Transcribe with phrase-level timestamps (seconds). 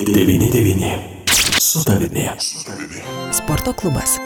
[0.00, 0.90] 99
[1.58, 2.28] su tavimi.
[3.32, 4.16] Sporto klubas.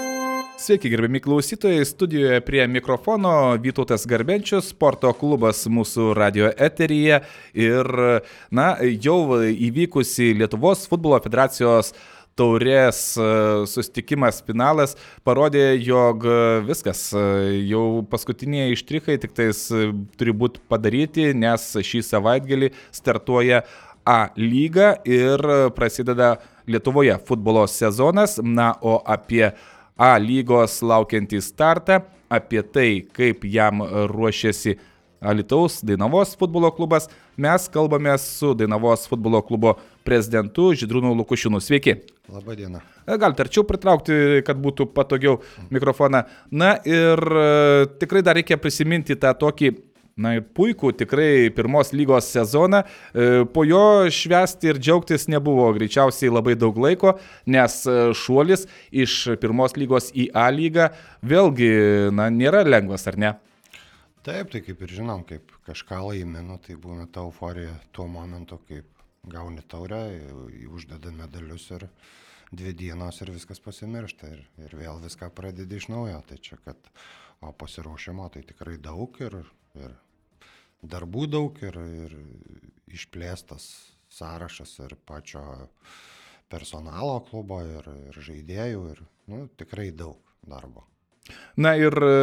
[0.59, 7.23] Sveiki, gerbiami klausytojai, studijoje prie mikrofono Vytautas Garbenčius, sporto klubas mūsų radio eteryje
[7.57, 7.89] ir,
[8.51, 11.95] na, jau įvykusi Lietuvos futbolo federacijos
[12.39, 13.25] taurės e,
[13.69, 14.95] sustikimas finalas
[15.25, 16.25] parodė, jog
[16.69, 17.25] viskas, e,
[17.69, 19.89] jau paskutiniai ištrikai tik tais e,
[20.21, 23.65] turi būti padaryti, nes šį savaitgalį startuoja
[24.05, 25.39] A lyga ir
[25.77, 28.39] prasideda Lietuvoje futbolo sezonas.
[28.43, 29.53] Na, o apie
[29.99, 32.01] A lygos laukiantį startą,
[32.33, 34.79] apie tai, kaip jam ruošiasi
[35.23, 41.61] Alitaus Dainavos futbolo klubas, mes kalbame su Dainavos futbolo klubo prezidentu Židrūnu Lukušinu.
[41.61, 41.95] Sveiki.
[42.33, 42.81] Labadiena.
[43.07, 45.39] Galite arčiau pritraukti, kad būtų patogiau
[45.71, 46.25] mikrofoną.
[46.51, 49.73] Na ir e, tikrai dar reikia prisiminti tą tokį
[50.17, 52.83] na, puikų tikrai pirmos lygos sezoną.
[52.83, 57.17] E, po jo švesti ir džiaugtis nebuvo greičiausiai labai daug laiko,
[57.47, 60.91] nes e, šuolis iš pirmos lygos į A lygą
[61.25, 61.73] vėlgi
[62.15, 63.35] na, nėra lengvas, ar ne?
[64.23, 68.87] Taip, tai kaip ir žinom, kaip kažką laiminu, tai būna ta euforija tuo momentu, kaip
[69.27, 70.05] gauni taurę,
[70.71, 71.89] uždeda medalius ir
[72.53, 76.21] dvi dienos ir viskas pasimiršta ir, ir vėl viską pradedi iš naujo.
[76.29, 76.79] Tai čia, kad
[77.43, 79.41] o pasiruošimo tai tikrai daug ir,
[79.79, 79.95] ir
[80.83, 82.17] darbų daug ir, ir
[82.93, 83.69] išplėstas
[84.13, 85.43] sąrašas ir pačio
[86.53, 90.85] personalo klubo ir, ir žaidėjų ir nu, tikrai daug darbo.
[91.57, 92.17] Na ir e,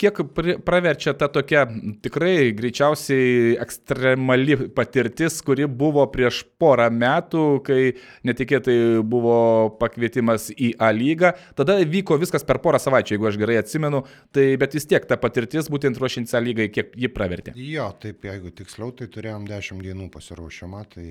[0.00, 0.20] kiek
[0.64, 1.66] praverčia ta tokia
[2.02, 7.80] tikrai greičiausiai ekstremali patirtis, kuri buvo prieš porą metų, kai
[8.26, 8.76] netikėtai
[9.06, 9.40] buvo
[9.80, 11.34] pakvietimas į A lygą.
[11.58, 15.20] Tada vyko viskas per porą savaičių, jeigu aš gerai atsimenu, tai bet vis tiek ta
[15.20, 17.56] patirtis būtent ruošiant A lygai, kiek ji pravertė.
[17.60, 21.06] Jo, taip, jeigu tiksliau, tai turėjom 10 dienų pasiruošimą, tai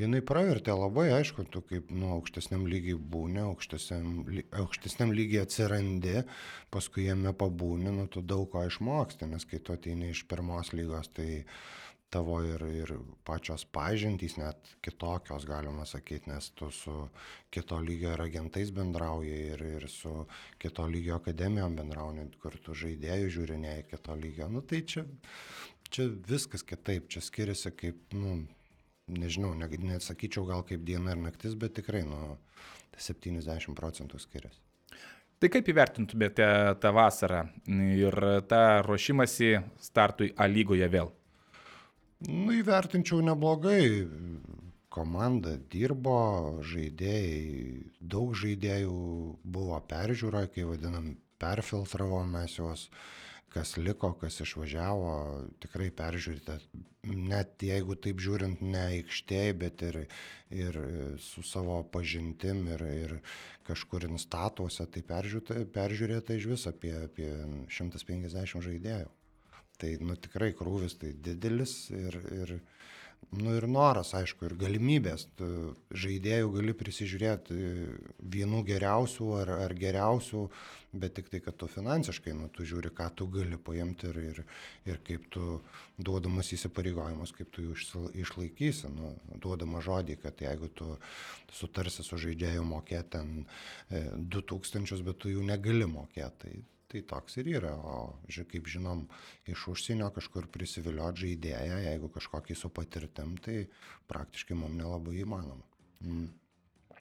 [0.00, 4.26] jinai pravertė labai, aišku, tu kaip nu, aukštesniam lygiai būni, aukštesniam,
[4.62, 6.20] aukštesniam lygiai atsirandi,
[6.74, 11.12] paskui jame pabūni, nu, tu daug ko išmoksti, nes kai tu ateini iš pirmos lygos,
[11.16, 11.44] tai
[12.12, 12.92] tavo ir, ir
[13.26, 16.94] pačios pažintys net kitokios, galima sakyti, nes tu su
[17.50, 20.12] kito lygio ir agentais bendrauji ir, ir su
[20.62, 24.48] kito lygio akademijom bendrauji, kur tu žaidėjų žiūrinėjai kito lygio.
[24.52, 25.04] Nu, tai čia,
[25.90, 28.38] čia viskas kitaip, čia skiriasi kaip, nu,
[29.06, 32.36] nežinau, ne, nesakyčiau gal kaip diena ir naktis, bet tikrai nuo
[32.98, 34.62] 70 procentų skiriasi.
[35.36, 36.46] Tai kaip įvertintumėte
[36.80, 38.16] tą vasarą ir
[38.48, 39.50] tą ruošimąsi
[39.84, 41.10] startui A lygoje vėl?
[42.24, 44.08] Nu, įvertinčiau neblogai.
[44.96, 48.94] Komanda dirbo, žaidėjai, daug žaidėjų
[49.44, 52.86] buvo peržiūra, kai vadinam, perfiltravom mes juos.
[52.86, 55.12] Uh, kas liko, kas išvažiavo,
[55.62, 56.58] tikrai peržiūrėta.
[57.06, 59.98] Net jeigu taip žiūrint ne aikštėje, bet ir,
[60.50, 60.78] ir
[61.22, 63.14] su savo pažintim ir, ir
[63.68, 67.30] kažkur instatuose, tai peržiūrėta, peržiūrėta iš viso apie, apie
[67.78, 69.12] 150 žaidėjų.
[69.76, 72.54] Tai nu, tikrai krūvis tai didelis ir, ir,
[73.34, 75.26] Nu ir noras, aišku, ir galimybės.
[75.36, 75.46] Tu
[75.90, 77.56] žaidėjų gali prisižiūrėti
[78.22, 80.44] vienų geriausių ar, ar geriausių,
[80.96, 84.38] bet tik tai, kad tu finansiškai, nu, tu žiūri, ką tu gali paimti ir, ir,
[84.86, 85.58] ir kaip tu
[85.98, 89.12] duodamas įsipareigojimus, kaip tu jų išlaikysi, nu,
[89.42, 90.94] duodama žodį, kad jeigu tu
[91.52, 93.34] sutarsi su žaidėju mokėti ten
[93.90, 96.56] 2000, e, bet tu jų negali mokėti, tai
[96.92, 97.74] tai toks ir yra.
[97.76, 97.96] O
[98.50, 99.06] kaip žinom,
[99.48, 103.66] iš užsienio kažkur prisiviliot žaidėją, jeigu kažkokį su patirtim, tai
[104.10, 105.64] praktiškai mums nelabai įmanoma.
[106.04, 106.28] Mm.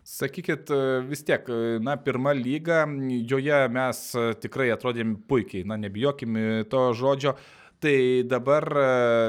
[0.05, 0.69] Sakykit,
[1.09, 1.47] vis tiek,
[1.81, 2.83] na, pirma lyga,
[3.25, 4.01] joje mes
[4.37, 6.37] tikrai atrodėm puikiai, na, nebijokim
[6.69, 7.33] to žodžio,
[7.81, 8.69] tai dabar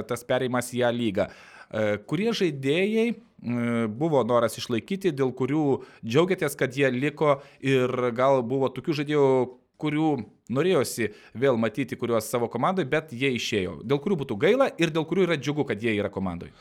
[0.09, 1.27] tas perėjimas į ją lygą.
[2.11, 3.07] Kurie žaidėjai
[3.97, 5.65] buvo noras išlaikyti, dėl kurių
[6.05, 9.27] džiaugiatės, kad jie liko ir gal buvo tokių žaidėjų,
[9.81, 10.11] kurių
[10.53, 13.81] norėjosi vėl matyti, kuriuos savo komandai, bet jie išėjo.
[13.85, 16.53] Dėl kurių būtų gaila ir dėl kurių yra džiugu, kad jie yra komandai.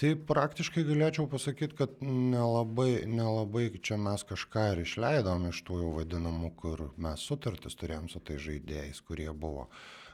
[0.00, 5.90] Tai praktiškai galėčiau pasakyti, kad nelabai, nelabai čia mes kažką ir išleidom iš tų jau
[5.98, 9.66] vadinamų, kur mes sutartis turėjom su tai žaidėjais, kurie buvo.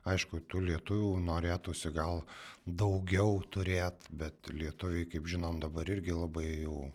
[0.06, 2.25] Aišku, tų lietuvių norėtųsi gal
[2.67, 6.88] daugiau turėti, bet lietuviai, kaip žinom, dabar irgi labai jau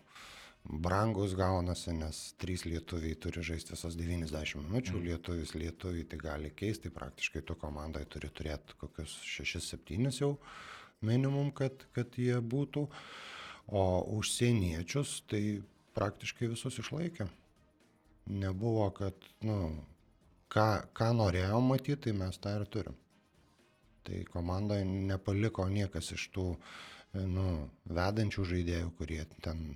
[0.64, 5.06] brangus gaunasi, nes trys lietuviai turi žaisti visas 90 minučių, mm.
[5.08, 10.36] lietuvis lietuviai tai gali keisti, praktiškai tu komandai turi turėti kokius 6-7 jau
[11.02, 12.86] minimum, kad, kad jie būtų,
[13.74, 13.84] o
[14.18, 15.42] užsieniečius tai
[15.98, 17.26] praktiškai visus išlaikė.
[18.32, 19.56] Nebuvo, kad, nu,
[20.52, 22.98] ką, ką norėjom matyti, tai mes tą ir turim.
[24.06, 26.46] Tai komandai nepaliko niekas iš tų
[27.18, 27.48] nu,
[27.92, 29.74] vedančių žaidėjų, kurie ten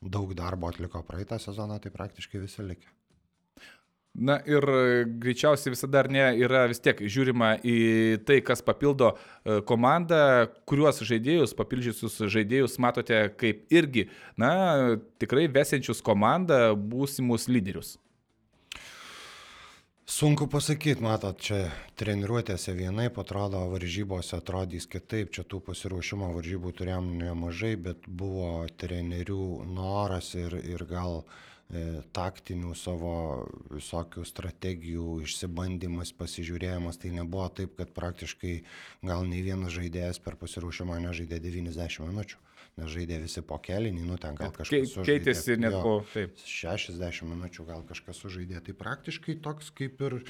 [0.00, 2.88] daug darbo atliko praeitą sezoną, tai praktiškai visi likę.
[4.10, 4.64] Na ir
[5.22, 7.76] greičiausiai visada ar ne yra vis tiek žiūrima į
[8.26, 16.02] tai, kas papildo e, komandą, kuriuos žaidėjus, papildžiusius žaidėjus matote kaip irgi, na, tikrai vesenčius
[16.02, 17.94] komandą būsimus lyderius.
[20.10, 21.68] Sunku pasakyti, matot, čia
[22.00, 29.44] treniruotėse vienai, atrodo, varžybose atrodys kitaip, čia tų pasiruošimo varžybų turėjom nemažai, bet buvo trenerių
[29.70, 31.22] noras ir, ir gal
[31.70, 33.12] E, taktinių savo
[33.70, 36.98] visokių strategijų išsibandymas, pasižiūrėjimas.
[36.98, 38.54] Tai nebuvo taip, kad praktiškai
[39.06, 42.40] gal nei vienas žaidėjas per pasiruošimą nežaidė 90 minučių,
[42.78, 45.08] nes žaidė visi po kelinį, nu ten gal kažkas sužaidė.
[45.10, 46.38] Keitėsi net po taip.
[46.44, 48.60] 60 minučių gal kažkas sužaidė.
[48.66, 50.20] Tai praktiškai toks kaip ir,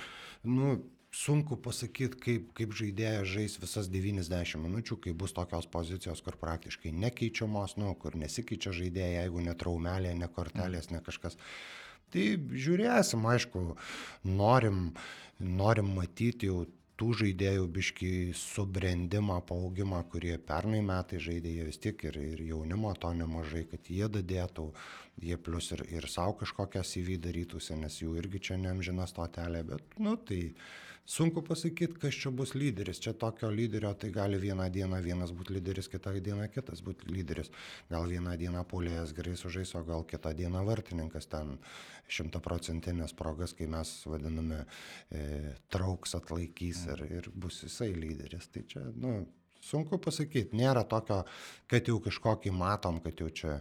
[0.48, 0.78] nu,
[1.10, 6.92] sunku pasakyti, kaip, kaip žaidėjas žais visas 90 minučių, kai bus tokios pozicijos, kur praktiškai
[6.94, 11.38] nekeičiamos, nu, kur nesikeičia žaidėjai, jeigu netraumelė, ne kortelės, ne kažkas.
[12.10, 12.26] Tai
[12.58, 13.64] žiūrėsim, aišku,
[14.26, 14.90] norim,
[15.38, 16.64] norim matyti jau
[17.00, 22.92] tų žaidėjų biški subrendimą, paaugimą, kurie pernai metai žaidė, jie vis tiek ir, ir jaunimo
[23.00, 24.66] to nemažai, kad jie dadėtų,
[25.24, 29.98] jie plus ir, ir savo kažkokią CV darytųsi, nes jų irgi čia neamžina stotelė, bet,
[29.98, 30.42] nu, tai
[31.06, 33.00] sunku pasakyti, kas čia bus lyderis.
[33.02, 37.50] Čia tokio lyderio tai gali vieną dieną vienas būti lyderis, kitą dieną kitas būti lyderis.
[37.90, 41.56] Gal vieną dieną polėjas gerai sužais, o gal kitą dieną vartininkas ten
[42.10, 44.64] šimtaprocentinės progas, kai mes vadiname
[45.10, 48.50] e, trauks atlaikys ir, ir bus jisai lyderis.
[48.50, 49.24] Tai čia, nu,
[49.64, 50.56] sunku pasakyti.
[50.58, 51.22] Nėra tokio,
[51.70, 53.58] kad jau kažkokį matom, kad jau čia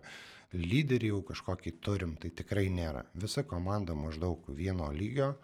[0.53, 3.03] lyderį jau kažkokį turim, tai tikrai nėra.
[3.13, 5.35] Visa komanda maždaug vieno lygio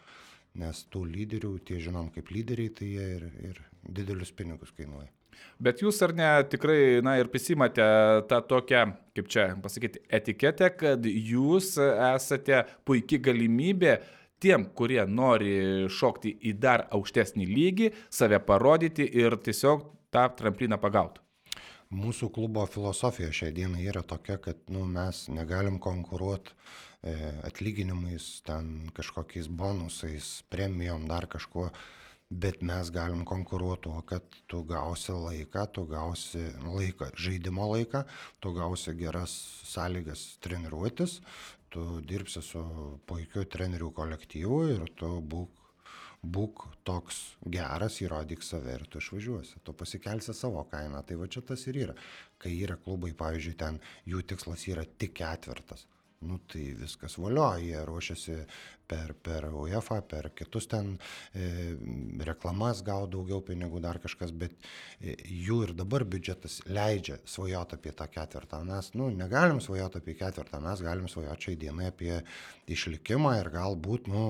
[0.59, 5.09] nes tų lyderių, tie žinom kaip lyderiai, tai jie ir, ir didelius pinigus kainuoja.
[5.59, 7.83] Bet jūs ar ne tikrai, na ir prisimate
[8.29, 8.85] tą tokią,
[9.15, 13.97] kaip čia pasakyti, etiketę, kad jūs esate puikia galimybė
[14.43, 21.24] tiem, kurie nori šokti į dar aukštesnį lygį, save parodyti ir tiesiog tą trampliną pagauti.
[21.95, 26.51] Mūsų klubo filosofija šią dieną yra tokia, kad nu, mes negalim konkuruoti
[27.05, 27.13] E,
[27.45, 31.67] atlyginimais, ten kažkokiais bonusais, premijom, dar kažkuo,
[32.33, 38.01] bet mes galim konkuruoti tuo, kad tu gausi laiką, tu gausi laiką, žaidimo laiką,
[38.41, 39.35] tu gausi geras
[39.69, 41.19] sąlygas treniruotis,
[41.69, 42.63] tu dirbsi su
[43.05, 45.64] puikiu trenerių kolektyvu ir tu būk
[46.21, 47.21] būk toks
[47.57, 51.03] geras, įrodyk save ir tu išvažiuosi, tu pasikelsi savo kainą.
[51.05, 51.97] Tai va čia tas ir yra.
[52.41, 55.87] Kai yra klubai, pavyzdžiui, ten jų tikslas yra tik ketvirtas
[56.25, 58.35] nu tai viskas valio, jie ruošiasi
[58.87, 60.93] per, per UEFA, per kitus ten
[61.33, 61.47] e,
[62.27, 64.53] reklamas gauti daugiau pinigų, dar kažkas, bet
[64.99, 65.15] e,
[65.47, 68.61] jų ir dabar biudžetas leidžia svajoti apie tą ketvirtą.
[68.67, 72.21] Mes, nu, negalim svajoti apie ketvirtą, mes galim svajoti šiai dienai apie
[72.71, 74.27] išlikimą ir galbūt, nu,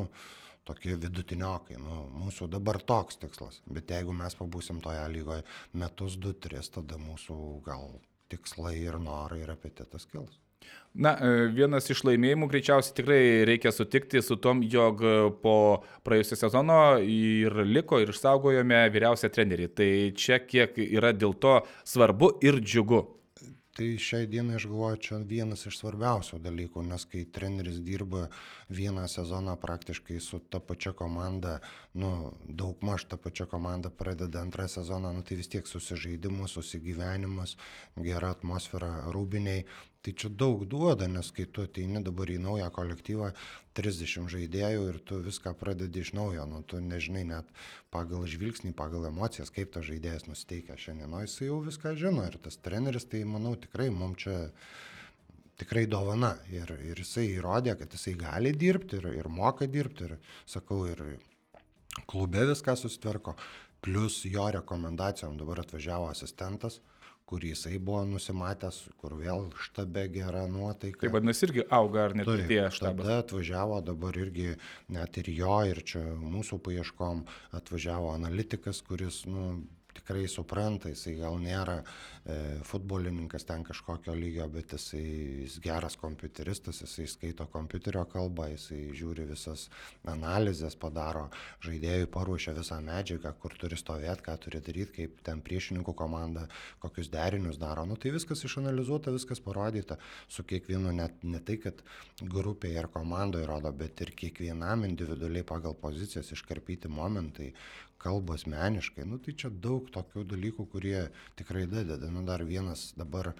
[0.65, 5.45] tokie vidutiniokai, nu, mūsų dabar toks tikslas, bet jeigu mes pabūsim toje lygoje
[5.77, 7.99] metus, du, tris, tada mūsų gal
[8.33, 10.39] tikslai ir norai ir apetitas kils.
[10.95, 15.03] Na, e, vienas iš laimėjimų greičiausiai tikrai reikia sutikti su tom, jog
[15.41, 15.57] po
[16.07, 19.67] praėjusio sezono ir liko ir išsaugojome vyriausią trenerį.
[19.75, 23.03] Tai čia kiek yra dėl to svarbu ir džiugu.
[23.75, 28.29] Tai šiai dienai aš galvoju, čia vienas iš svarbiausių dalykų, nes kai treneris dirba
[28.71, 31.57] vieną sezoną praktiškai su ta pačia komanda,
[31.91, 37.57] nu, daug maž ta pačia komanda pradeda antrą sezoną, nu, tai vis tiek susižaidimas, susigyvenimas,
[38.07, 39.67] gera atmosfera rūbiniai,
[40.05, 43.31] Tai čia daug duoda, nes kai tu ateini dabar į naują kolektyvą,
[43.73, 47.49] 30 žaidėjų ir tu viską pradedi iš naujo, nu, tu nežinai net
[47.93, 52.37] pagal žvilgsnį, pagal emocijas, kaip tas žaidėjas nusteikia šiandien, o jis jau viską žino ir
[52.37, 54.37] tas treneris, tai manau tikrai mums čia
[55.57, 56.35] tikrai dovana.
[56.53, 61.01] Ir, ir jisai įrodė, kad jisai gali dirbti ir, ir moka dirbti ir, sakau, ir
[62.05, 63.35] klube viską susitvarko,
[63.81, 66.79] plus jo rekomendacijom dabar atvažiavo asistentas,
[67.29, 71.01] kurį jisai buvo nusimatęs, kur vėl štabe gera nuotaika.
[71.01, 73.07] Tai vadinasi, irgi auga ar net tie štabas.
[73.07, 74.51] Tada atvažiavo dabar irgi
[74.93, 77.25] net ir jo, ir čia mūsų paieškom
[77.57, 79.47] atvažiavo analitikas, kuris, nu,
[79.95, 82.35] tikrai supranta, jisai gal nėra e,
[82.67, 85.03] futbolininkas ten kažkokio lygio, bet jisai
[85.45, 89.67] jis geras kompiuteristas, jisai skaito kompiuterio kalbą, jisai žiūri visas
[90.11, 91.27] analizės, padaro
[91.65, 96.47] žaidėjui, paruošia visą medžiagą, kur turi stovėti, ką turi daryti, kaip ten priešininkų komanda,
[96.83, 97.87] kokius derinius daro.
[97.87, 101.83] Nu, tai viskas išanalizuota, viskas parodyta su kiekvienu, net ne tai, kad
[102.21, 107.53] grupėje ar komandoje rodo, bet ir kiekvienam individualiai pagal pozicijas iškarpyti momentai,
[108.01, 109.05] kalba asmeniškai.
[109.09, 111.07] Nu, tai čia daug tokių dalykų, kurie
[111.39, 112.09] tikrai dadeda.
[112.11, 113.33] Nu, dar vienas dabar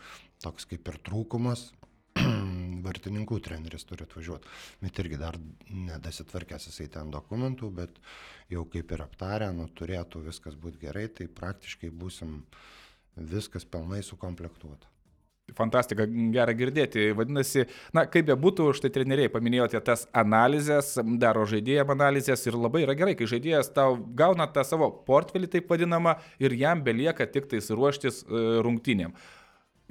[0.43, 1.67] toks kaip ir trūkumas.
[2.85, 4.49] Vartininkų treneris turi atvažiuoti.
[4.81, 5.37] Bet irgi dar
[5.69, 8.01] nedasitvarkęs jisai ten dokumentų, bet
[8.51, 12.41] jau kaip ir aptarę, nu, turėtų viskas būti gerai, tai praktiškai būsim
[13.15, 14.94] viskas pilnai sukomplektuota.
[15.53, 17.11] Fantastika, gera girdėti.
[17.13, 22.81] Vadinasi, na, kaip be būtų, štai treneriai paminėjote tas analizės, daro žaidėjam analizės ir labai
[22.81, 27.45] yra gerai, kai žaidėjas tau gauna tą savo portfelį, taip vadinamą, ir jam belieka tik
[27.51, 29.13] tais ruoštis e, rungtynėm.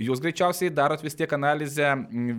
[0.03, 1.93] Jūs greičiausiai darot vis tiek analizę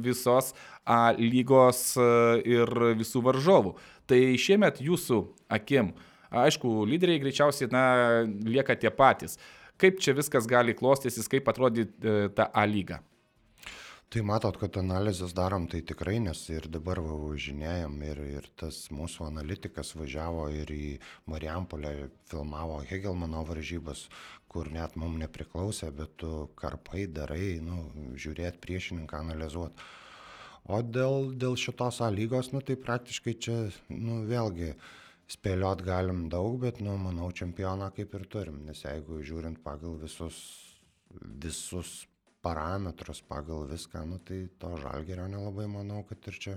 [0.03, 0.51] visos
[0.83, 2.09] A lygos e,
[2.43, 2.67] ir
[2.99, 3.77] visų varžovų.
[4.11, 5.21] Tai šiemet jūsų
[5.55, 5.93] akim,
[6.35, 7.85] aišku, lyderiai greičiausiai, na,
[8.27, 9.39] lieka tie patys.
[9.81, 13.01] Kaip čia viskas gali klostytis, kaip atrodyti e, ta A lyga?
[14.13, 18.85] Tai matot, kad analizės darom tai tikrai, nes ir dabar va, važinėjom ir, ir tas
[18.93, 20.91] mūsų analitikas važiavo ir į
[21.31, 21.91] Marijampolę,
[22.29, 24.05] filmavo Hegelmano varžybas,
[24.47, 29.89] kur net mums nepriklausė, bet tu karpai darai, nu, žiūrėti priešininką, analizuoti.
[30.65, 33.57] O dėl, dėl šitos A lygos, nu tai praktiškai čia,
[33.89, 34.71] nu vėlgi,
[35.31, 40.37] spėliot galim daug, bet, nu, manau, čempioną kaip ir turim, nes jeigu žiūrint pagal visus,
[41.45, 42.03] visus
[42.45, 46.53] parametrus, pagal viską, nu, tai to žalgerio nelabai manau, kad ir čia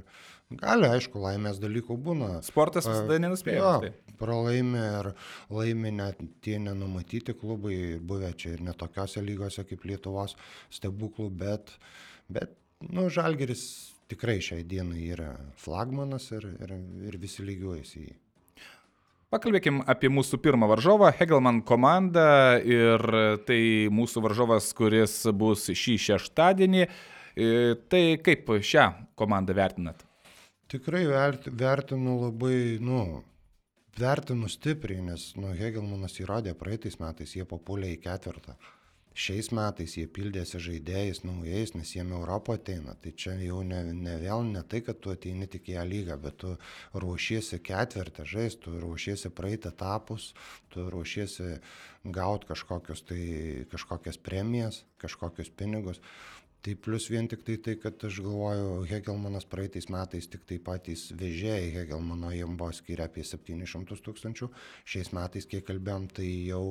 [0.51, 2.29] gali, aišku, laimės dalykų būna.
[2.45, 3.87] Sportas visada nenuspėjamas.
[3.87, 4.17] Tai.
[4.21, 5.11] Pralaimi ir
[5.55, 10.37] laimi net tie nenumatyti klubai, buvę čia ir netokiose lygose kaip Lietuvos
[10.77, 11.73] stebuklų, bet,
[12.29, 12.53] bet
[12.85, 13.65] nu, žalgeris
[14.13, 18.17] tikrai šiai dienai yra flagmanas ir, ir, ir visi lygiuojasi į jį.
[19.29, 22.23] Pakalbėkim apie mūsų pirmą varžovą, Hegelman komandą
[22.65, 23.03] ir
[23.45, 23.61] tai
[23.93, 26.87] mūsų varžovas, kuris bus šį šeštadienį.
[26.89, 27.51] E,
[27.93, 28.87] tai kaip šią
[29.21, 30.01] komandą vertinat?
[30.73, 33.03] Tikrai vertinu labai, nu,
[34.01, 38.57] vertinu stipriai, nes, nu, Hegelmanas įrodė praeitais metais, jie papuolė į ketvirtą
[39.19, 42.95] šiais metais jie pildėsi žaidėjais naujais, nes jiem Europo ateina.
[43.03, 46.19] Tai čia jau ne, ne vėl ne tai, kad tu ateini tik į ją lygą,
[46.23, 46.55] bet tu
[46.95, 50.31] ruošiesi ketvirtą žaisti, tu ruošiesi praeitą etapus,
[50.73, 51.59] tu ruošiesi
[52.15, 53.23] gauti kažkokius tai,
[53.73, 56.03] kažkokias premijas, kažkokius pinigus.
[56.63, 61.09] Tai plus vien tik tai tai, kad aš galvoju, Hegelmanas praeitais metais tik tai patys
[61.15, 64.51] vežėjai Hegelmano jiem buvo skiria apie 700 tūkstančių,
[64.83, 66.65] šiais metais, kiek kalbėjom, tai jau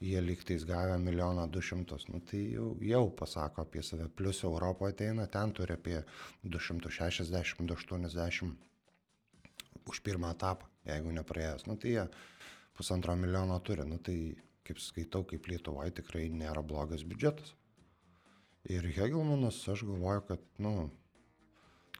[0.00, 2.08] jie lygtais gavę milijoną du šimtus.
[2.08, 4.08] Nu, tai jau, jau pasako apie save.
[4.08, 6.02] Plus Europo ateina, ten turi apie
[6.44, 8.52] 260-280
[9.90, 11.66] už pirmą etapą, jeigu nepraėjęs.
[11.68, 12.08] Nu, tai jie
[12.76, 13.84] pusantro milijono turi.
[13.88, 17.54] Nu, tai kaip skaitau, kaip Lietuvoje tikrai nėra blogas biudžetas.
[18.70, 20.90] Ir Hegelmanas, aš galvoju, kad, nu,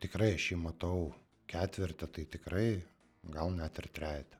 [0.01, 1.15] tikrai aš jį matau
[1.51, 2.69] ketvirtį, tai tikrai
[3.33, 4.40] gal net ir trejate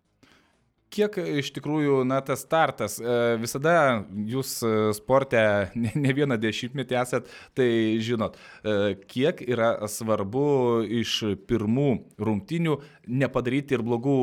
[0.91, 3.75] kiek iš tikrųjų, na, tas startas, e, visada
[4.31, 5.43] jūs e, sporte
[5.79, 7.71] ne, vieną dešimtmetį esat, tai
[8.03, 11.17] žinot, e, kiek yra svarbu iš
[11.51, 11.89] pirmų
[12.21, 12.77] rungtinių
[13.21, 14.17] nepadaryti ir blogų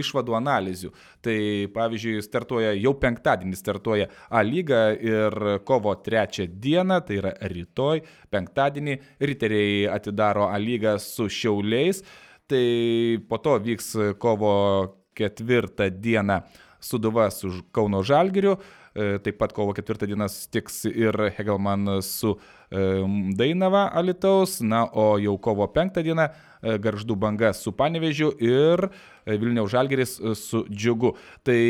[0.00, 0.92] išvadų analizių.
[1.24, 1.38] Tai
[1.74, 5.34] pavyzdžiui, startuoja jau penktadienį startuoja A lyga ir
[5.66, 12.04] kovo trečią dieną, tai yra rytoj, penktadienį, riteriai atidaro A lygą su šiauliais.
[12.50, 12.66] Tai
[13.30, 14.54] po to vyks kovo
[15.20, 16.40] ketvirtą dieną
[16.80, 18.56] Suduva su Kauno Žalgiriu.
[18.90, 22.80] E, taip pat kovo ketvirtą dieną stiks ir Hegelman su e,
[23.38, 28.88] Dainava Alitaus, na, o jau kovo penktą dieną e, Garždų banga su Panevežiu ir
[29.30, 31.12] Vilniaus Žalgeris su Džiugu.
[31.46, 31.60] Tai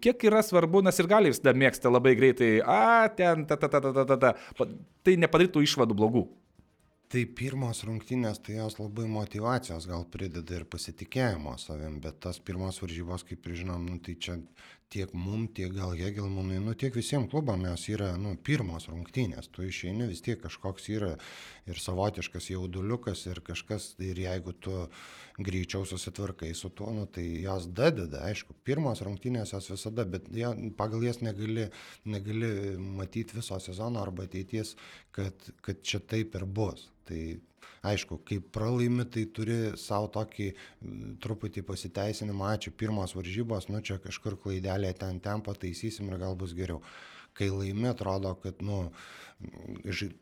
[0.00, 3.82] kiek yra svarbu, nes ir gali visada mėgsta labai greitai, a, ten, ta, ta, ta,
[3.82, 4.70] ta, ta, ta,
[5.04, 6.24] tai nepadarytų išvadų blogų.
[7.12, 12.80] Tai pirmos rungtynės, tai jos labai motivacijos gal prideda ir pasitikėjimo savim, bet tas pirmos
[12.80, 14.38] varžybos, kaip ir žinom, nu, tai čia
[14.92, 19.64] tiek mum, tiek gal Hegelmanui, nu tiek visiems klubam jos yra, nu, pirmos rungtynės, tu
[19.64, 21.14] išeini vis tiek kažkoks yra
[21.70, 24.74] ir savotiškas jauduliukas ir kažkas, ir jeigu tu
[25.42, 30.52] greičiau susitvarkai su tuo, nu, tai jos dadeda, aišku, pirmos rungtynės jos visada, bet ja,
[30.76, 31.70] pagal jas negali,
[32.04, 32.52] negali
[33.00, 34.76] matyti viso sezono arba ateities,
[35.16, 36.90] kad, kad čia taip ir bus.
[37.08, 37.22] Tai
[37.82, 40.48] aišku, kai pralaimi, tai turi savo tokį
[41.22, 46.54] truputį pasiteisinimą, ačiū, pirmos varžybos, nu čia kažkur klaidelė ten ten pataisysim ir gal bus
[46.54, 46.82] geriau.
[47.34, 48.84] Kai laimi, atrodo, kad, nu,
[49.84, 50.12] ž...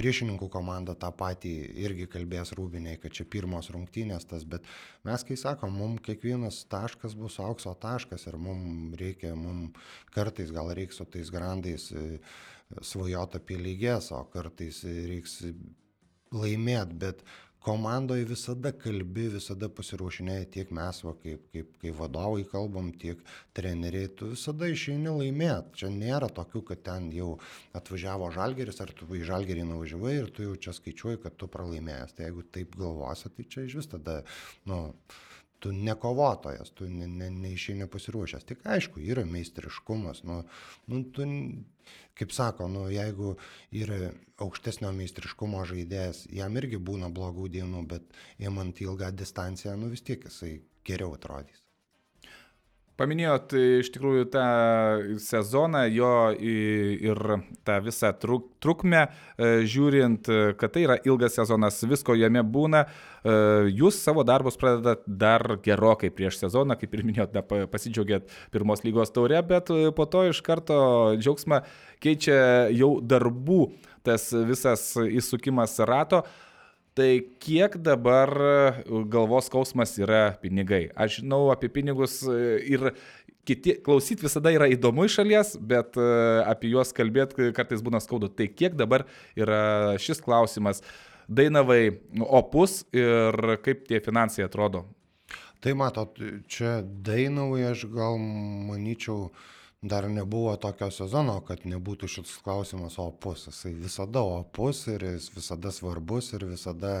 [0.00, 1.50] priešininkų komanda tą patį
[1.84, 4.64] irgi kalbės rūbiniai, kad čia pirmos rungtynės tas, bet
[5.04, 9.76] mes, kai sakom, mums kiekvienas taškas bus aukso taškas ir mums reikia, mums
[10.14, 12.06] kartais gal reiks su tais grandais e,
[12.80, 15.42] svajoti apie lygės, o kartais reiks
[16.34, 17.22] laimėt, bet
[17.60, 23.20] komandoje visada kalbi, visada pasiruošinėjai tiek mes, va, kaip, kaip, kaip vadovai kalbam, tiek
[23.56, 25.74] treneriai, tu visada išeini laimėt.
[25.82, 27.34] Čia nėra tokių, kad ten jau
[27.76, 32.16] atvažiavo žalgeris, ar tu į žalgerį nuvažiavai ir tu jau čia skaičiuoji, kad tu pralaimėjęs.
[32.16, 34.22] Tai jeigu taip galvosi, tai čia iš vis tada,
[34.70, 34.80] nu,
[35.60, 38.48] tu nekovotojas, tu ne, ne, neišeini pasiruošęs.
[38.48, 40.24] Tik aišku, yra meistriškumas.
[40.24, 40.40] Nu,
[40.88, 41.28] nu, tu,
[42.20, 43.34] kaip sako, nu, jeigu
[43.82, 44.12] yra
[44.44, 50.28] aukštesnio meistriškumo žaidėjas, jam irgi būna blogų dienų, bet įmant ilgą distanciją, nu vis tiek
[50.28, 51.69] jisai geriau atrodys.
[53.00, 54.46] Paminėjot e, iš tikrųjų tą
[55.24, 57.20] sezoną, jo ir
[57.64, 59.06] tą visą truk, trukmę,
[59.40, 62.84] e, žiūrint, e, kad tai yra ilgas sezonas, visko jame būna.
[63.20, 67.34] Jūs savo darbus pradedat dar gerokai prieš sezoną, kaip ir minėjot,
[67.68, 70.78] pasidžiaugėt pirmos lygos taurė, bet po to iš karto
[71.20, 71.58] džiaugsmą
[72.00, 72.38] keičia
[72.72, 73.66] jau darbų
[74.08, 76.22] tas visas įsukimas rato.
[76.94, 78.30] Tai kiek dabar
[79.06, 80.88] galvos skausmas yra pinigai?
[80.98, 82.88] Aš žinau apie pinigus e, ir
[83.46, 86.08] kiti, klausyti visada yra įdomu iš šalies, bet e,
[86.50, 88.32] apie juos kalbėti kartais būna skaudu.
[88.34, 89.06] Tai kiek dabar
[89.38, 90.82] yra šis klausimas?
[91.30, 94.88] Dainavai opus ir kaip tie finansai atrodo?
[95.62, 96.18] Tai matot,
[96.50, 99.48] čia Dainavai aš gal manyčiau, uh,
[99.82, 103.46] dar nebuvo tokio sezono, kad nebūtų šis klausimas opus.
[103.48, 106.92] Jisai visada opus ir jis visada svarbus ir visada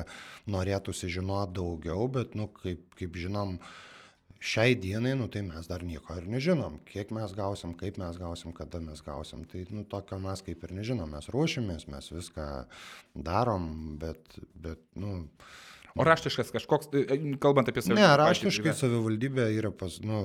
[0.48, 3.58] norėtųsi žinoti daugiau, bet, nu, kaip, kaip žinom,
[4.40, 6.78] šiai dienai, nu, tai mes dar nieko ir nežinom.
[6.88, 9.44] Kiek mes gausim, kaip mes gausim, kada mes gausim.
[9.44, 11.12] Tai, nu, tokio mes kaip ir nežinom.
[11.12, 12.46] Mes ruošiamės, mes viską
[13.28, 13.68] darom,
[14.00, 15.26] bet, bet nu,
[15.98, 18.06] O raštiškas kažkoks, e, e, kalbant apie savivaldybę?
[18.06, 20.20] Ne, raštiškai savivaldybė yra, pas, nu,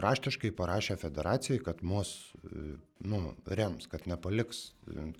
[0.00, 2.76] raštiškai parašė federacijai, kad mus e,
[3.10, 3.22] nu,
[3.60, 4.62] rems, kad nepaliks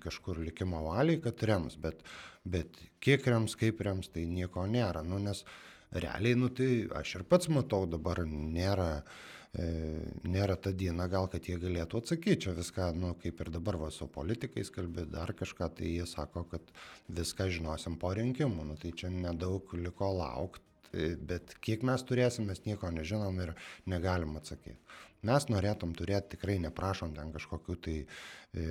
[0.03, 2.01] kažkur likimo valiai, kad rems, bet,
[2.43, 5.05] bet kiek rems, kaip rems, tai nieko nėra.
[5.05, 5.43] Nu, nes
[5.91, 9.03] realiai, nu, tai aš ir pats matau, dabar nėra
[9.53, 9.67] e,
[10.23, 12.39] nėra ta diena, gal kad jie galėtų atsakyti.
[12.45, 16.45] Čia viską, nu, kaip ir dabar va, su politikais kalbė, dar kažką, tai jie sako,
[16.51, 16.73] kad
[17.11, 18.67] viską žinosim po rinkimų.
[18.71, 20.67] Nu, tai čia nedaug liko laukti.
[20.91, 23.53] Bet kiek mes turėsim, mes nieko nežinom ir
[23.87, 24.75] negalim atsakyti.
[25.27, 28.65] Mes norėtum turėti, tikrai neprašom ten kažkokių tai e,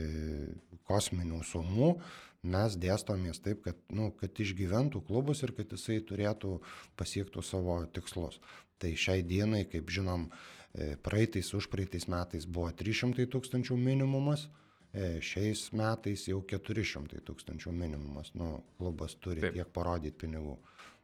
[0.88, 1.90] kosminių sumų,
[2.50, 6.58] mes dėstomės taip, kad, nu, kad išgyventų klubus ir kad jisai turėtų
[7.00, 8.40] pasiektų savo tikslus.
[8.80, 10.59] Tai šiai dienai, kaip žinom, E,
[11.02, 14.46] praeitais, užpraeitais metais buvo 300 tūkstančių minimumas,
[14.92, 18.32] e, šiais metais jau 400 tūkstančių minimumas.
[18.34, 19.58] Nu, klubas turi taip.
[19.58, 20.56] tiek parodyti pinigų.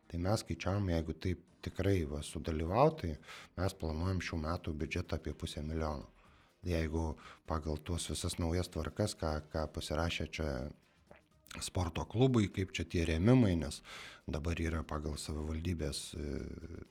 [0.07, 3.17] Tai mes skaičiavam, jeigu taip tikrai va, sudalyvauti,
[3.59, 6.07] mes planuojam šių metų biudžetą apie pusę milijono.
[6.67, 10.51] Jeigu pagal tuos visas naujas tvarkas, ką, ką pasirašė čia
[11.65, 13.81] sporto klubui, kaip čia tie rėmimai, nes
[14.27, 16.27] dabar yra pagal savivaldybės e,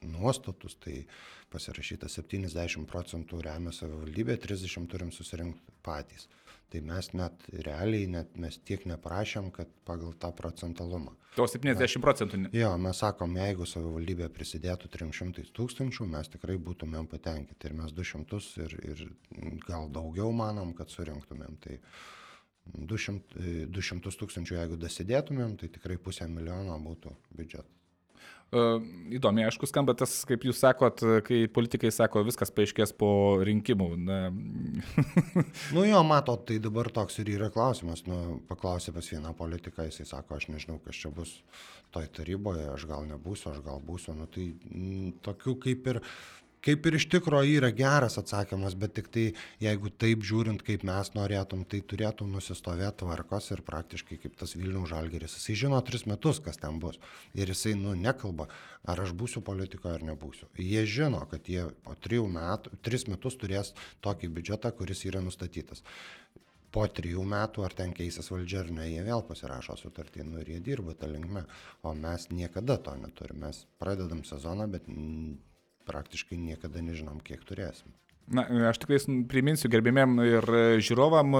[0.07, 1.01] nuostatus, tai
[1.51, 6.29] pasirašyta 70 procentų remia savivaldybė, 30 turim susirinkti patys.
[6.71, 11.13] Tai mes net realiai, net mes tiek neprašėm, kad pagal tą procentalumą.
[11.35, 12.39] To 70 procentų.
[12.41, 12.49] Ne.
[12.55, 17.69] Jo, mes sakom, jeigu savivaldybė prisidėtų 300 tūkstančių, mes tikrai būtumėm patenkinti.
[17.69, 19.03] Ir mes 200 ir, ir
[19.67, 21.59] gal daugiau manom, kad surinktumėm.
[21.63, 21.77] Tai,
[22.65, 27.71] 200, 200 tūkstančių, jeigu dasidėtumėm, tai tikrai pusę milijono būtų biudžetas.
[28.53, 28.61] E,
[29.17, 33.09] įdomiai, aišku, skamba tas, kaip jūs sakot, kai politikai sako, viskas paaiškės po
[33.45, 33.89] rinkimų.
[33.99, 34.19] Na.
[35.75, 38.05] nu jo, matot, tai dabar toks ir yra klausimas.
[38.09, 41.35] Nu, paklausė pas vieną politiką, jisai sako, aš nežinau, kas čia bus
[41.95, 44.15] toj taryboje, aš gal nebūsiu, aš gal būsiu.
[44.17, 46.01] Nu, tai m, tokių kaip ir
[46.65, 49.25] kaip ir iš tikro yra geras atsakymas, bet tik tai
[49.61, 54.85] jeigu taip žiūrint, kaip mes norėtum, tai turėtų nusistovėti tvarkos ir praktiškai kaip tas Vilnių
[54.89, 55.37] žalgeris.
[55.39, 56.99] Jisai žino tris metus, kas ten bus.
[57.37, 58.49] Ir jisai, nu, nekalba,
[58.87, 60.49] ar aš būsiu politikoje ar nebūsiu.
[60.61, 63.73] Jie žino, kad jie po trijų metų, tris metus turės
[64.05, 65.85] tokį biudžetą, kuris yra nustatytas
[66.75, 70.49] po trijų metų, ar ten keisis valdžia ar ne, jie vėl pasirašo sutartį nu, ir
[70.55, 71.45] jie dirba tą linkmę,
[71.87, 73.45] o mes niekada to neturime.
[73.45, 74.89] Mes pradedam sezoną, bet
[75.87, 77.93] praktiškai niekada nežinom, kiek turėsim.
[78.25, 78.97] Na, aš tikrai
[79.29, 80.47] priminsiu gerbėmėm ir
[80.81, 81.35] žiūrovam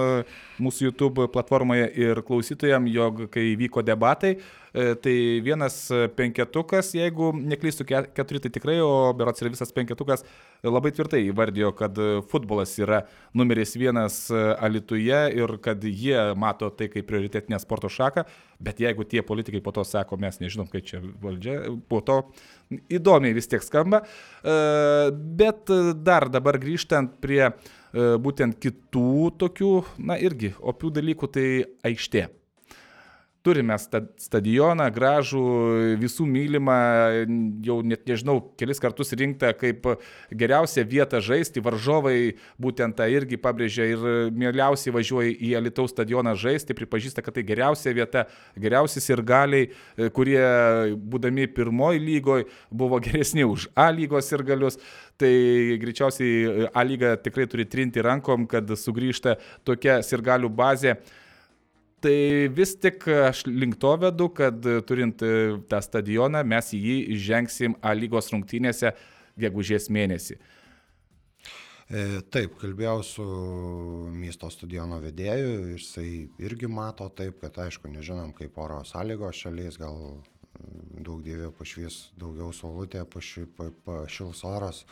[0.62, 5.76] mūsų YouTube platformoje ir klausytojam, jog kai vyko debatai, E, tai vienas
[6.16, 10.24] penketukas, jeigu neklystų keturi, tai tikrai, o berots ir visas penketukas
[10.66, 11.98] labai tvirtai įvardijo, kad
[12.30, 13.04] futbolas yra
[13.36, 18.26] numeris vienas Alituje ir kad jie mato tai kaip prioritetinę sporto šaką,
[18.60, 22.20] bet jeigu tie politikai po to sako, mes nežinom, kaip čia valdžia, po to
[22.92, 24.02] įdomiai vis tiek skamba.
[24.02, 24.56] E,
[25.12, 25.72] bet
[26.06, 27.52] dar dabar grįžtant prie e,
[28.22, 29.72] būtent kitų tokių,
[30.08, 31.46] na irgi, opių dalykų, tai
[31.86, 32.28] aikštė.
[33.46, 35.44] Turime stadioną gražų,
[36.00, 36.76] visų mylimą,
[37.66, 39.86] jau net nežinau, kelis kartus rinktą kaip
[40.34, 46.76] geriausia vieta žaisti, varžovai būtent tą irgi pabrėžia ir mieliausiai važiuoja į Alitaus stadioną žaisti,
[46.76, 48.26] pripažįsta, kad tai geriausia vieta,
[48.58, 49.68] geriausi ir galiai,
[50.16, 50.42] kurie
[50.96, 54.80] būdami pirmoji lygoje buvo geresni už A lygos ir galius
[55.16, 60.96] tai greičiausiai A lyga tikrai turi trinti rankom, kad sugrįžta tokia sirgalių bazė.
[62.06, 62.18] Tai
[62.54, 65.22] vis tik aš link to vedu, kad turint
[65.66, 68.92] tą stadioną mes į jį žengsim A lygos rungtynėse
[69.34, 70.36] gegužės mėnesį.
[71.86, 73.24] E, taip, kalbėjau su
[74.14, 76.08] miesto stadiono vedėju, jisai
[76.42, 79.98] irgi mato taip, kad aišku, nežinom, kaip oro sąlygos šalies, gal
[81.06, 84.84] daug dievė pašvies daugiau saulutė, paši, pa, pašils oras,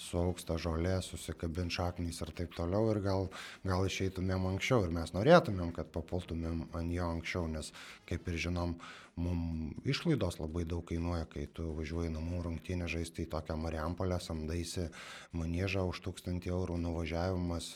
[0.00, 3.28] suauks ta žolė, susikabin šaknys ir taip toliau ir gal,
[3.64, 4.84] gal išeitumėm anksčiau.
[4.86, 7.72] Ir mes norėtumėm, kad papultumėm ant jo anksčiau, nes
[8.08, 8.76] kaip ir žinom,
[9.16, 14.90] mums išlaidos labai daug kainuoja, kai tu važiuoji namų rungtynę žaisti į tokią Mariampolę, samdaisi
[15.36, 17.70] manėžą už tūkstantį eurų nuvažiavimas,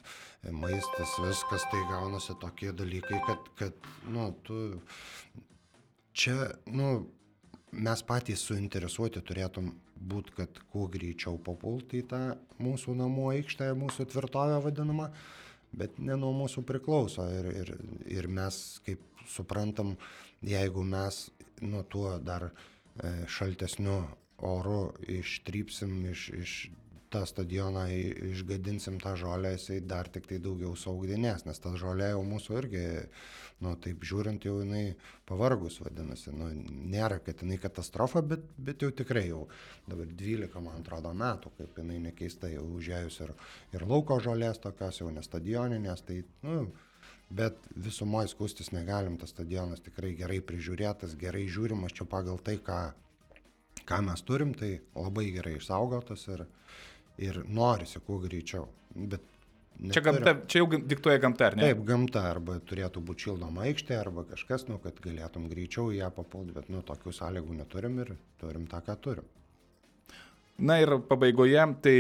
[0.53, 4.61] maistas, viskas, tai gaunasi tokie dalykai, kad, kad nu, tu
[6.13, 6.37] čia,
[6.69, 7.09] nu,
[7.73, 12.21] mes patys suinteresuoti turėtum būt, kad kuo greičiau papulti į tą
[12.63, 15.11] mūsų namų aikštę, mūsų tvirtovę vadinamą,
[15.77, 17.27] bet ne nuo mūsų priklauso.
[17.31, 17.75] Ir, ir,
[18.09, 19.95] ir mes, kaip suprantam,
[20.43, 21.29] jeigu mes
[21.61, 22.53] nuo tuo dar e,
[23.29, 24.01] šaltesniu
[24.41, 26.55] oru ištrypsim iš, iš
[27.11, 27.85] tą stadioną
[28.31, 32.83] išgadinsim tą žolę, jisai dar tik tai daugiau saugdinės, nes ta žolė jau mūsų irgi,
[33.65, 34.95] nu, taip žiūrint, jau jinai
[35.29, 36.53] pavargus vadinasi, nu,
[36.95, 39.43] nėra, kad jinai katastrofa, bet, bet jau tikrai jau
[39.91, 43.35] dabar 12, man atrodo, metų, kaip jinai nekeista jau užėjus ir,
[43.75, 46.71] ir lauko žolės tokios, jau ne stadioninės, tai, nu,
[47.31, 52.83] bet visumoje skustis negalim, tas stadionas tikrai gerai prižiūrėtas, gerai žiūrimas, čia pagal tai, ką
[53.91, 56.45] ką mes turim, tai labai gerai išsaugotas ir,
[57.21, 58.67] ir norisi kuo greičiau.
[58.95, 59.27] Bet
[59.81, 59.93] Neturim.
[59.95, 61.71] Čia, gamta, čia jau diktuoja gamta, ar ne?
[61.71, 66.11] Taip, gamta, arba turėtų būti šildoma aikštė, arba kažkas, nu, kad galėtum greičiau į ją
[66.13, 69.31] papulti, bet nu, tokių sąlygų neturim ir turim tą, ką turim.
[70.61, 71.97] Na ir pabaigoje, tai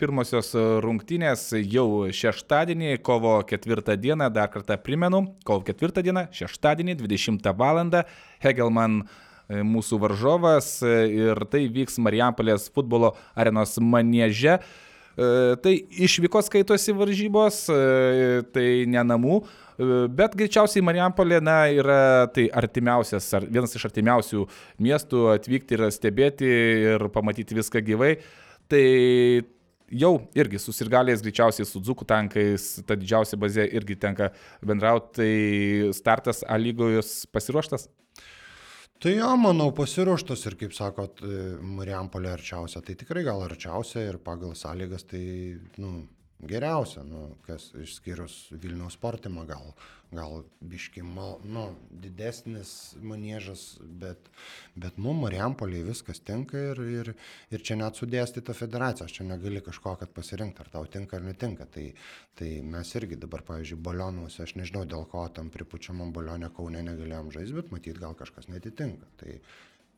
[0.00, 7.52] pirmosios rungtynės jau šeštadienį, kovo ketvirtą dieną, dar kartą primenu, kovo ketvirtą dieną, šeštadienį, 20
[7.60, 7.84] val.
[8.40, 14.58] Hegelman E, mūsų varžovas e, ir tai vyks Marijampolės futbolo arenos manėže.
[14.58, 15.30] E,
[15.64, 15.74] tai
[16.06, 17.64] išvyko skaitosi varžybos,
[18.54, 19.40] tai ne namų,
[20.14, 22.00] bet greičiausiai Marijampolė na, yra
[22.34, 24.44] tai artimiausias, vienas iš artimiausių
[24.84, 26.50] miestų atvykti ir stebėti
[26.94, 28.16] ir pamatyti viską gyvai.
[28.68, 28.84] Tai
[29.88, 34.30] jau irgi susirgalės greičiausiai su dzukų tankais, ta didžiausia bazė irgi tenka
[34.60, 37.88] bendrauti, tai startas A lygojus pasiruoštas?
[38.98, 41.20] Tai jo, manau, pasiruoštas ir, kaip sakot,
[41.62, 45.20] Mariampolė arčiausia, tai tikrai gal arčiausia ir pagal sąlygas tai,
[45.78, 45.92] nu,
[46.38, 49.72] geriausia, nu, kas išskyrus Vilniaus sportimą gal,
[50.14, 54.30] gal biškimal, nu, didesnis manėžas, bet,
[54.78, 57.10] bet mum Mariampoliai viskas tinka ir, ir,
[57.50, 61.66] ir čia net sudėstyta federacija, čia negali kažko, kad pasirinkti, ar tau tinka ar netinka.
[61.74, 61.88] Tai,
[62.38, 67.32] tai mes irgi dabar, pavyzdžiui, balionuose, aš nežinau dėl ko tam pripučiamam balionė Kaune negalėjom
[67.34, 69.10] žaisti, bet matyt gal kažkas netitinka.
[69.18, 69.40] Tai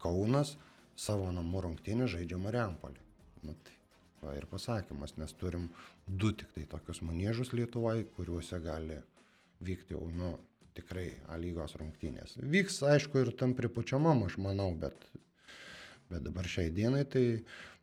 [0.01, 0.57] Kaunas
[0.97, 3.05] savo namų rungtynį žaidžia Mariampolį.
[3.45, 3.80] Nu, tai
[4.25, 5.69] va ir pasakymas, nes turim
[6.07, 9.01] du tik tai tokius manėžus Lietuvoje, kuriuose gali
[9.65, 10.35] vykti jau, nu,
[10.77, 12.37] tikrai A lygos rungtynės.
[12.53, 15.09] Vyks, aišku, ir tam pripučiamam, aš manau, bet,
[16.11, 17.25] bet dabar šiai dienai tai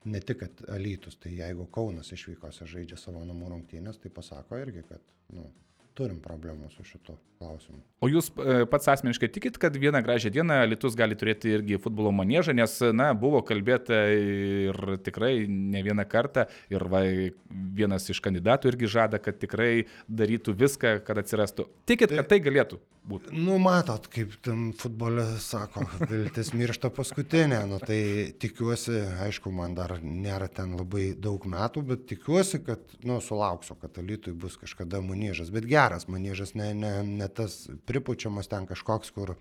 [0.08, 4.86] ne tik, kad Alytus, tai jeigu Kaunas išvykose žaidžia savo namų rungtynės, tai pasako irgi,
[4.88, 5.04] kad,
[5.36, 5.50] nu,
[5.98, 7.80] turim problemų su šito klausimu.
[8.02, 12.12] O jūs e, pats asmeniškai tikit, kad vieną gražią dieną Lietuvos gali turėti irgi futbolo
[12.14, 17.02] manėžą, nes, na, buvo kalbėta ir tikrai ne vieną kartą, ir va,
[17.50, 21.66] vienas iš kandidatų irgi žada, kad tikrai darytų viską, kad atsirastų.
[21.90, 22.78] Tikit, kad tai galėtų
[23.10, 23.34] būti?
[23.34, 28.00] Nu, matot, kaip tam futbole sako, viltis miršta paskutinė, nu tai
[28.38, 33.98] tikiuosi, aišku, man dar nėra ten labai daug metų, bet tikiuosi, kad, nu, sulauksiu, kad
[33.98, 39.12] Lietuvai bus kažkada manėžas, bet gerai geras maniežas, ne, ne, ne tas pripučiamas ten kažkoks,
[39.15, 39.36] kur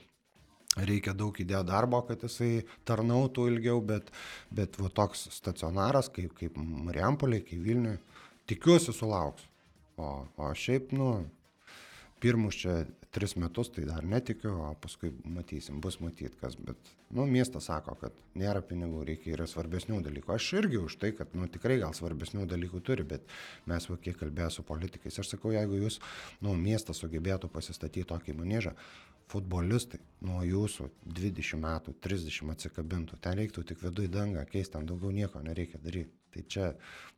[0.77, 4.13] reikia daug įdėjo darbo, kad jisai tarnautų ilgiau, bet,
[4.55, 7.97] bet va, toks stacionaras kaip, kaip Mariampolė, kaip Vilniui,
[8.47, 9.49] tikiuosi sulauks.
[9.97, 11.25] O, o šiaip, nu,
[12.21, 12.83] pirmus čia
[13.17, 17.97] tris metus, tai dar netikiu, o paskui matysim, bus matyt kas, bet, nu, miestas sako,
[18.03, 20.35] kad nėra pinigų, reikia yra svarbesnių dalykų.
[20.37, 23.25] Aš irgi už tai, kad, nu, tikrai gal svarbesnių dalykų turi, bet
[23.71, 26.01] mes, va, kiek kalbėjau su politikais, aš sakau, jeigu jūs,
[26.45, 28.77] nu, miestas sugebėtų pasistatyti tokį manėžą,
[29.33, 33.19] futbolistai nuo jūsų 20 metų, 30 atsikabintų.
[33.23, 36.13] Ten reiktų tik viduje dangą keisti, ten daugiau nieko nereikia daryti.
[36.37, 36.71] Tai čia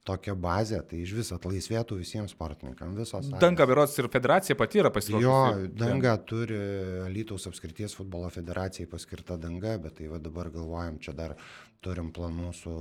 [0.09, 2.97] tokia bazė, tai iš viso atlaisvėtų visiems sportininkams.
[3.03, 3.31] Visos.
[3.43, 5.27] Danga Virots ir federacija pati yra pasiruošusi.
[5.27, 6.61] Jo, danga turi
[7.13, 11.37] Lytaus apskrities futbolo federacijai paskirta danga, bet tai va dabar galvojam, čia dar
[11.85, 12.73] turim planų su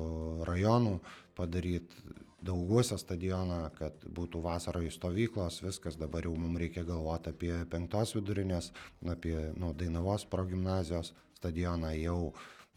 [0.47, 0.97] rajonu
[1.37, 2.15] padaryti
[2.47, 8.69] dauguose stadioną, kad būtų vasaroje stovyklos, viskas dabar jau mums reikia galvoti apie penktos vidurinės,
[9.09, 12.19] apie nu, Dainavos progymnazijos stadioną jau,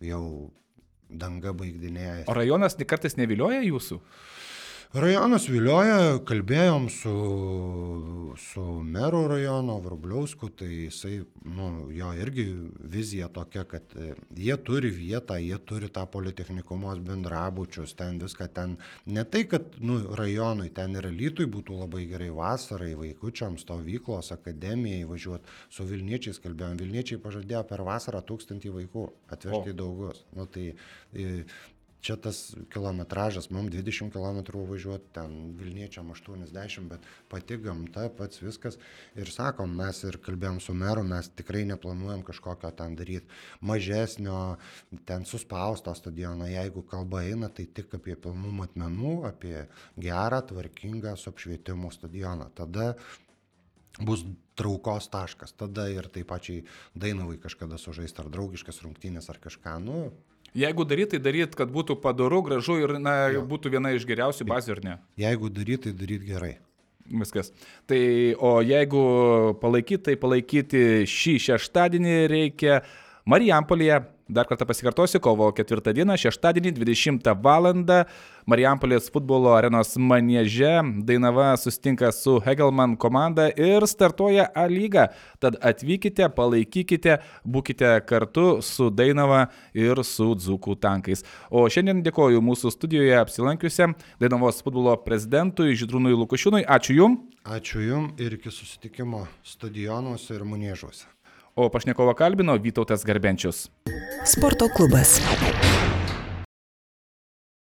[0.04, 0.24] jau
[1.10, 2.24] danga baigdinėja.
[2.30, 4.00] O rajonas kartais nevilioja jūsų?
[4.90, 7.10] Rajonas vilioja, kalbėjom su,
[8.42, 12.48] su meru rajono Vrubliausku, tai jisai, nu, jo irgi
[12.90, 18.74] vizija tokia, kad e, jie turi vietą, jie turi tą politechnikumos bendrabučius, ten viską ten,
[19.06, 25.06] ne tai, kad, nu, rajonui, ten ir lytui būtų labai gerai vasarai, vaikučiams, stovyklos, akademijai
[25.06, 29.06] važiuoti, su Vilniečiais kalbėjom, Vilniečiai pažadėjo per vasarą tūkstantį vaikų
[29.38, 30.26] atvežti į daugus.
[30.34, 30.72] Nu, tai,
[32.00, 38.78] čia tas kilometražas, mums 20 km važiuoti, ten Vilniečiam 80, bet pati gamta, pats viskas.
[39.18, 43.28] Ir sakom, mes ir kalbėjom su meru, mes tikrai neplanuojam kažkokio ten daryti
[43.60, 44.40] mažesnio,
[45.08, 46.48] ten suspausto stadiono.
[46.50, 49.66] Jeigu kalba eina, tai tik apie pilnų matmenų, apie
[50.00, 52.50] gerą, tvarkingą su apšvietimu stadioną.
[52.56, 52.94] Tada
[54.00, 55.54] bus traukos taškas.
[55.56, 59.76] Tada ir taip pačiai Dainavai kažkada sužaisti ar draugiškas rungtynės ar kažką.
[59.82, 60.10] Nu,
[60.56, 63.44] Jeigu daryt, tai daryt, kad būtų padaru, gražu ir na, jo.
[63.46, 64.96] būtų viena iš geriausių bazių, ar ne?
[65.20, 66.56] Jeigu daryt, tai daryt gerai.
[67.10, 67.50] Viskas.
[67.90, 68.00] Tai
[68.38, 69.02] o jeigu
[69.62, 72.80] palaikyti, tai palaikyti šį šeštadienį reikia
[73.30, 73.98] Marijampolėje
[74.30, 77.66] Dar kartą pasikartosiu, kovo 4 dieną, šeštadienį 20 val.
[78.50, 80.70] Marijampolės futbolo arenos manėže
[81.06, 85.08] Dainava sustinka su Hegelman komanda ir startuoja A lyga.
[85.42, 91.26] Tad atvykite, palaikykite, būkite kartu su Dainava ir su Dzukų tankais.
[91.50, 96.66] O šiandien dėkoju mūsų studijoje apsilankiusiam Dainavos futbolo prezidentui Židrūnui Lukušiūnui.
[96.70, 97.26] Ačiū Jums.
[97.50, 101.10] Ačiū Jums ir iki susitikimo stadionuose ir manėžuose
[101.56, 103.70] o pašnekovą kalbino Vytautas Garbenčius.
[104.24, 105.20] Sporto klubas.